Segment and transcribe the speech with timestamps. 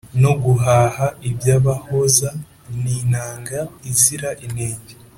[0.21, 2.29] no guhaha ibyabahoza.
[2.81, 3.59] ni inanga
[3.89, 4.93] izira inenge